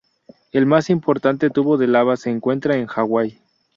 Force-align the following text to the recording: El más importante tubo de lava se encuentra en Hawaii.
El 0.51 0.65
más 0.65 0.89
importante 0.89 1.51
tubo 1.51 1.77
de 1.77 1.85
lava 1.85 2.17
se 2.17 2.31
encuentra 2.31 2.75
en 2.75 2.87
Hawaii. 2.89 3.39